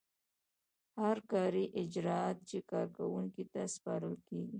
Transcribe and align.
هر 1.01 1.17
کاري 1.31 1.65
اجراات 1.81 2.37
چې 2.49 2.57
کارکوونکي 2.71 3.43
ته 3.51 3.61
سپارل 3.75 4.15
کیږي. 4.27 4.49